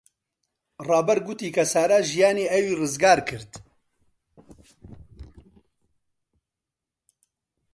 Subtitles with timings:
[0.87, 3.51] ڕابەر گوتی کە سارا ژیانی ئەوی ڕزگار کرد.